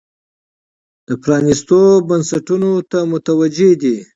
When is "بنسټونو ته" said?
2.07-2.99